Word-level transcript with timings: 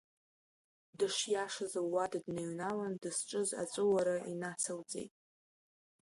Дышиашаз 0.97 1.73
луада 1.83 2.19
дныҩналан, 2.25 2.93
дызҿыз 3.01 3.49
аҵәуара 3.61 4.15
инацылҵеит. 4.31 5.13